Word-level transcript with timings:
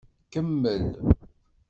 Kemmel! 0.31 0.89